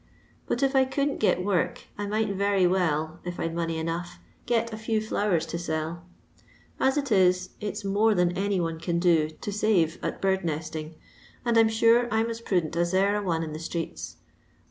But 0.47 0.63
if 0.63 0.75
I 0.75 0.83
couldn't 0.83 1.19
get 1.19 1.45
work 1.45 1.81
I 1.95 2.07
might 2.07 2.29
very 2.29 2.65
well, 2.65 3.19
if 3.23 3.39
I'd 3.39 3.53
money 3.53 3.77
enough, 3.77 4.17
get 4.47 4.73
a 4.73 4.77
few 4.77 4.99
flowers 4.99 5.45
to 5.45 5.59
seU. 5.59 5.97
As 6.79 6.97
it 6.97 7.11
is 7.11 7.51
it'§ 7.59 7.75
more 7.85 8.15
than 8.15 8.35
any 8.35 8.59
one 8.59 8.79
can 8.79 8.97
do 8.97 9.29
to 9.29 9.51
save 9.51 10.03
at 10.03 10.19
bird 10.19 10.43
netting, 10.43 10.95
and 11.45 11.55
I 11.55 11.59
'm 11.59 11.69
sure 11.69 12.11
I 12.11 12.21
'm 12.21 12.31
at 12.31 12.43
prudent 12.45 12.75
at 12.77 12.91
e*er 12.95 13.13
a 13.17 13.21
one 13.21 13.43
in 13.43 13.53
the 13.53 13.59
streets. 13.59 14.15